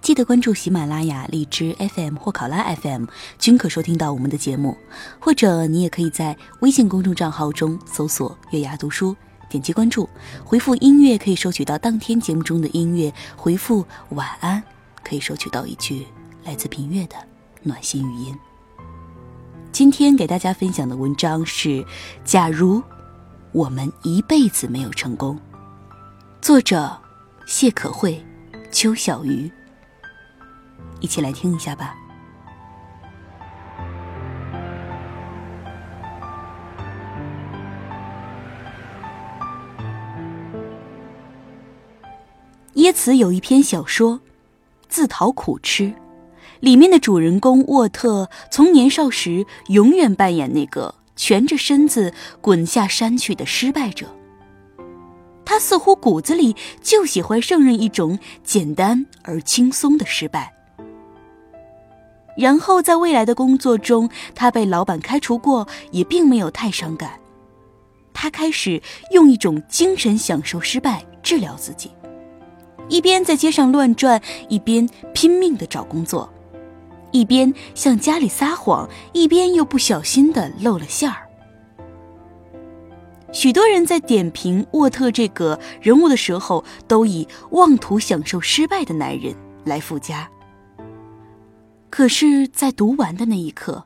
[0.00, 3.06] 记得关注喜马拉雅、荔枝 FM 或考拉 FM，
[3.38, 4.76] 均可收听到我们的节目。
[5.18, 9.14] 或者你也可以在微信公众账号中搜索“月牙读书”，
[9.50, 10.08] 点击关注，
[10.44, 14.62] 回复“音乐”可以收取到当天节目中的音乐；回复“晚安”
[15.04, 16.06] 可以收取到一句
[16.44, 17.16] 来自平月的
[17.62, 18.34] 暖心语音。
[19.72, 21.68] 今天给大家分享的文章是
[22.24, 22.82] 《假如
[23.52, 25.36] 我们一辈子没有成功》，
[26.40, 26.96] 作者
[27.46, 28.24] 谢可慧、
[28.72, 29.50] 邱小鱼。
[31.00, 31.94] 一起来听一下吧。
[42.74, 44.14] 耶茨有一篇小说
[44.88, 45.84] 《自讨苦吃》，
[46.60, 54.06] 里面的主人公沃特从年少时永远扮演那个蜷着身子滚下山去的失败者。
[55.44, 60.57] 他似乎骨子里就喜欢胜任一种简单而轻松的失败。
[62.38, 67.18] 然后在未来的工作中，他被老板开除过，也并没有太伤感。
[68.14, 68.80] 他开始
[69.10, 71.90] 用一种精神享受失败治疗自己，
[72.88, 76.32] 一边在街上乱转，一边拼命的找工作，
[77.10, 81.26] 一边向家里撒谎，一边又不小心的露了馅儿。
[83.32, 90.28] 许多人在点评沃特这个人物的时候，都以妄图享受失败的男人来附加。
[91.90, 93.84] 可是，在读完的那一刻，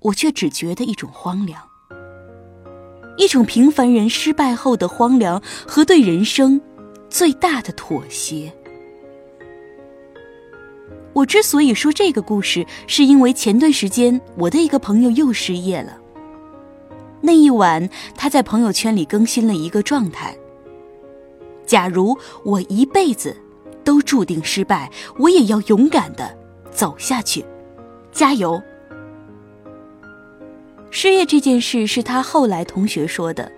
[0.00, 1.60] 我却只觉得一种荒凉，
[3.16, 6.60] 一种平凡人失败后的荒凉和对人生
[7.08, 8.52] 最大的妥协。
[11.12, 15.98] 我之所以说这个故事，是因为前段时间我的一个朋友又失业了。
[17.20, 20.36] 那一晚，他在朋友圈里更新了一个状态：
[21.66, 23.36] 假如我一辈子
[23.82, 26.38] 都注定失败，我也要勇敢的。
[26.70, 27.44] 走下去，
[28.12, 28.60] 加油！
[30.92, 33.50] 失业这件事是他后来同学说的，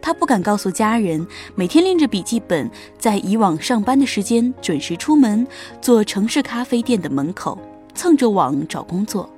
[0.00, 1.24] 他不敢告诉家人。
[1.54, 2.68] 每天拎着笔记本，
[2.98, 5.46] 在以往上班的时间准时出门，
[5.80, 7.56] 坐城市咖啡店的门口
[7.94, 9.32] 蹭着网找工作，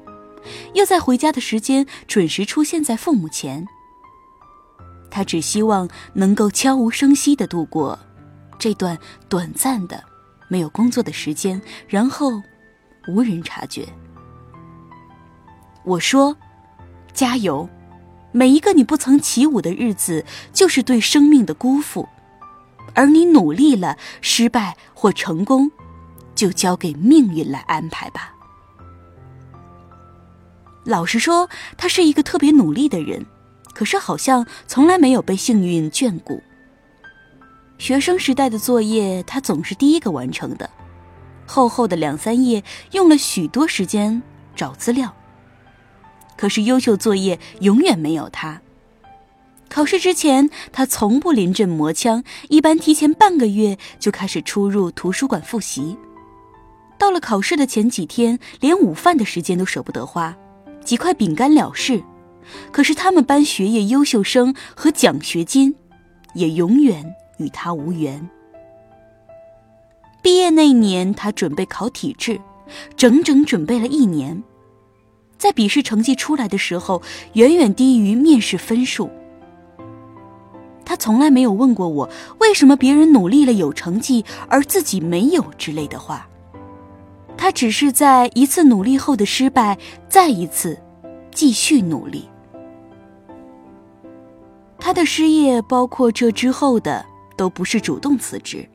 [0.73, 3.67] 又在回家的时间准时出现在父母前。
[5.11, 7.99] 他只希望能够悄无声息的度过
[8.59, 8.99] 这段
[9.29, 10.03] 短暂的
[10.49, 12.33] 没有工作的时间，然后。
[13.07, 13.87] 无人察觉。
[15.85, 16.37] 我说
[17.13, 17.69] ：“加油！
[18.33, 22.09] 每一个你不曾起舞的日子，就是对生命的辜负；
[22.95, 25.71] 而你努力了，失败或成功，
[26.35, 28.35] 就交给命运来安排吧。”
[30.85, 33.25] 老实说，他是一个特别努力的人，
[33.73, 36.43] 可是好像从来没有被幸运眷顾。
[37.79, 40.69] 学生时代的作业，他总是第一个完成的。
[41.47, 42.63] 厚厚的两三页，
[42.93, 44.23] 用了许多时间
[44.55, 45.15] 找资料。
[46.37, 48.61] 可是优秀作业永远没有他。
[49.69, 55.97] 考试之前，他从不临阵磨枪，一般提前半个月就开始出入图书馆复习。
[56.97, 60.37] 到了考试的前几天，连午饭的时间都舍不得花，
[60.85, 62.03] 几块饼干了事。
[62.71, 65.75] 可是他们班学业优秀生和奖学金，
[66.35, 68.29] 也永远与他无缘。
[70.25, 72.41] 毕业那年，他准备考体制，
[72.97, 74.43] 整整准备了一年。
[75.37, 77.03] 在笔试成绩出来的时候，
[77.35, 79.11] 远远低于面试分数。
[80.83, 82.09] 他从来没有问过我
[82.39, 86.27] 为什么别人努力了有成绩，而自己没有之类的话。
[87.37, 89.77] 他只是在一次努力后的失败，
[90.09, 90.81] 再一次
[91.35, 92.27] 继续努力。
[94.79, 97.05] 他的失业，包括这之后的，
[97.37, 98.67] 都不是主动辞职。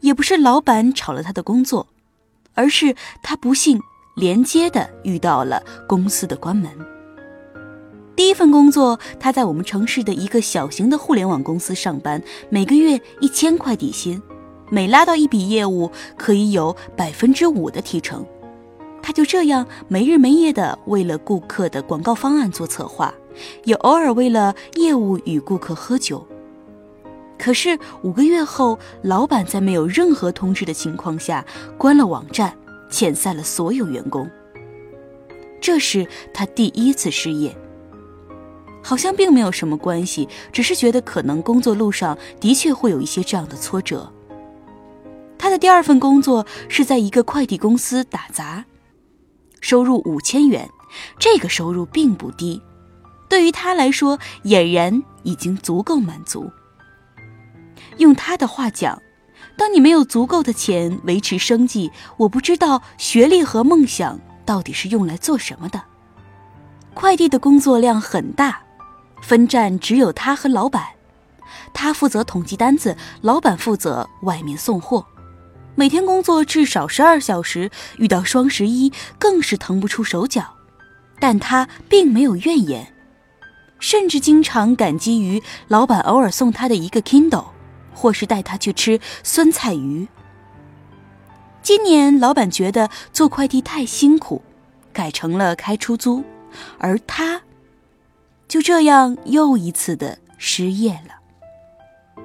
[0.00, 1.86] 也不是老板炒了他的工作，
[2.54, 3.80] 而是他不幸
[4.16, 6.70] 连接的遇到了公司的关门。
[8.16, 14.20] 第一份工作，他在我们城市的一个小型的互联网公司上班，每个月一千块底薪，
[14.68, 18.26] 每拉到一笔业务可以有百分之五的提成。
[19.02, 23.14] 他就这样没日没夜的为了顾客的广告方案做策划，
[23.64, 26.26] 也偶尔为了业务与顾客喝酒。
[27.40, 31.42] 可是五个月后，老板在没有任何通知的情况下
[31.78, 32.54] 关了网站，
[32.90, 34.30] 遣散了所有员工。
[35.58, 37.56] 这是他第一次失业。
[38.82, 44.12] 好像并没有什么关系，只是觉得可能工作路上的确会有一些这样的挫折。
[45.38, 48.66] 他的第二份工作是在一个快递公司打杂，
[49.62, 50.68] 收入五千元，
[51.18, 52.60] 这个收入并不低，
[53.30, 56.50] 对于他来说俨然已经足够满足。
[58.00, 59.00] 用他的话讲，
[59.56, 65.80] 当你没有足够的钱维持生计，我不知道学历和梦想到底是用来做什么的。
[66.94, 68.60] 快递的工作量很大。
[69.22, 70.82] 分站只有他和老板，
[71.74, 75.04] 他负责统计单子，老板负责外面送货。
[75.74, 80.54] 每天工作至少十二小时，遇到双十一更是腾不出手脚。
[81.18, 82.94] 但他并没有怨言，
[83.78, 87.44] 甚至经常感激于老板偶尔送他的一个 Kindle，
[87.94, 90.08] 或是带他去吃酸菜鱼。
[91.62, 94.42] 今年老板觉得做快递太辛苦，
[94.92, 96.24] 改成了开出租，
[96.78, 97.42] 而他。
[98.48, 102.24] 就这样又一次的失业了。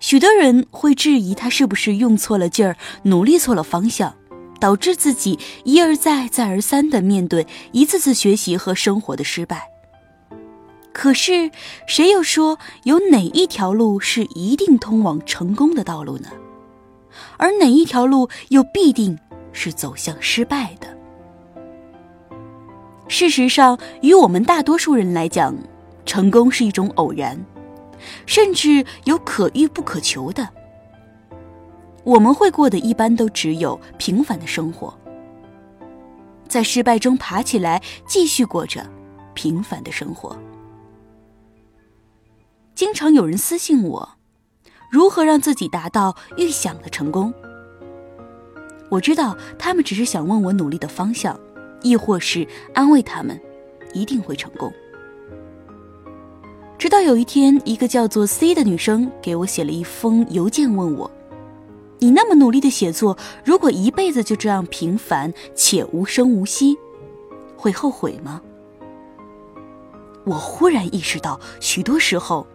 [0.00, 4.14] 许多人会质疑他是不是用错了劲儿，努力错了方向，
[4.58, 9.68] 导致自己一而再、再而三的面对一次次学习和生活的失败。
[10.94, 11.50] 可是，
[11.88, 16.28] 谁又说有哪一条路是一定通往成功的道路呢？
[17.36, 19.18] 而哪一条路又必定
[19.52, 20.86] 是走向失败的？
[23.08, 25.54] 事实上，与我们大多数人来讲，
[26.06, 27.44] 成功是一种偶然，
[28.24, 30.48] 甚至有可遇不可求的。
[32.04, 34.96] 我们会过的一般都只有平凡的生活，
[36.46, 38.88] 在失败中爬起来，继续过着
[39.34, 40.38] 平凡的生活。
[42.74, 44.16] 经常有人私信我，
[44.90, 47.32] 如何让自己达到预想的成功？
[48.88, 51.38] 我知道他们只是想问我努力的方向。
[51.82, 53.38] 亦或是安慰他们，
[53.92, 54.72] 一定会成功。
[56.78, 61.10] 直到有一天，一个叫做 C 的女生给我写了一封邮件，问我
[62.00, 66.74] ：“你那么努力的写作，如果一辈子就这样平凡且无声无息，
[67.54, 68.40] 会后悔吗？”
[70.24, 72.46] 我忽然意识到，许多时候，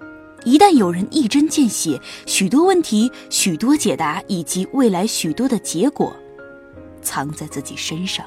[0.45, 6.13] 一旦有人一针见血，许多问题、许多解答以及未来许多的结果，
[7.01, 8.25] 藏在自己身上。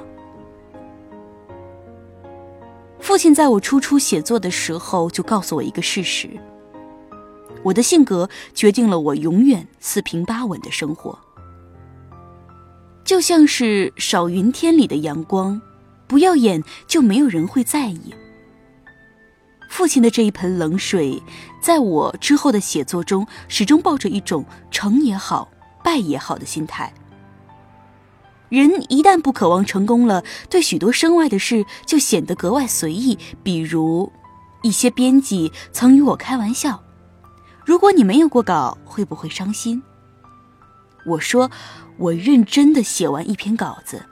[3.00, 6.28] 父亲在我初初写作的时候就告诉我一个事实：
[7.62, 11.18] 我的性格决定了我永远四平八稳的生活，
[13.04, 15.60] 就像是少云天里的阳光，
[16.06, 18.14] 不耀眼就没有人会在意。
[19.72, 21.22] 父亲的这一盆冷水，
[21.58, 25.50] 在我之后的写作中，始终抱着一种成也好，
[25.82, 26.92] 败也好的心态。
[28.50, 33.18] 人一旦不渴望成功了，对许多身外的事就显得格外随意。
[33.42, 34.12] 比如，
[34.60, 36.82] 一些编辑曾与我开玩笑
[37.64, 39.82] ：“如果你没有过稿，会不会伤心？”
[41.06, 41.50] 我说
[41.96, 44.04] ：“我认真的写完一篇稿子，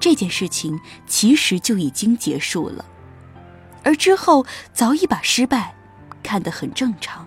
[0.00, 2.82] 这件事情其实就已经结束了，
[3.86, 5.72] 而之后早已把失败
[6.20, 7.26] 看得很正常，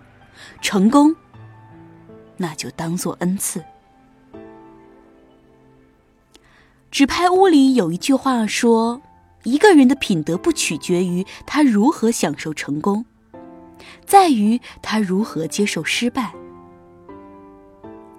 [0.61, 1.15] 成功
[2.35, 3.63] 那就当做恩赐。”
[6.91, 9.01] 纸牌屋里有一句话说
[9.43, 13.05] ：“一个人的品德不取决于他如何享受成功，
[14.05, 16.33] 在于他如何接受失败。”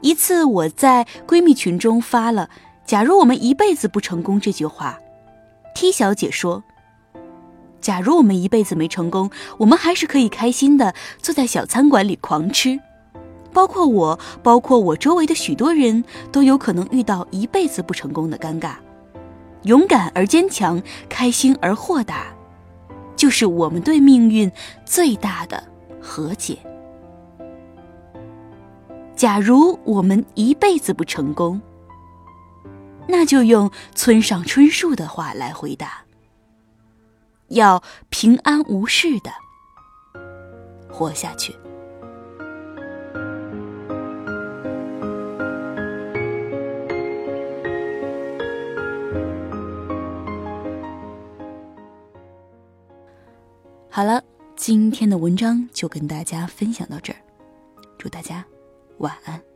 [0.01, 2.49] 一次，我在闺蜜群中发了
[2.87, 4.99] “假如我们一辈子不成功”这句话
[5.75, 6.65] ，T 小姐说
[7.81, 12.79] ：“假如我们一辈子没成功，我们还是可以开心的坐在小餐馆里狂吃。”
[13.53, 18.75] 包括我，包括我周围的许多人都有可能遇到一辈子不成功的尴尬。
[19.65, 22.27] 勇敢而坚强，开心而豁达，
[23.17, 24.51] 就是我们对命运
[24.85, 25.63] 最大的
[26.01, 26.59] 和解。
[29.17, 31.61] 假如我们一辈子不成功，
[33.09, 36.05] 那就用村上春树的话来回答：
[37.51, 39.31] 要平安无事的
[40.91, 41.55] 活下去。
[53.93, 54.23] 好了，
[54.57, 57.19] 今天的文章就跟大家分享到这儿，
[57.99, 58.45] 祝大家
[58.99, 59.50] 晚安。